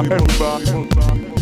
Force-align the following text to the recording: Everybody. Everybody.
Everybody. 0.00 0.70
Everybody. 0.70 1.39